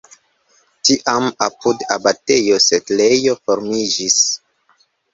Tiam 0.89 1.27
apud 1.49 1.85
abatejo 1.97 2.59
setlejo 2.71 3.39
formiĝis. 3.45 4.21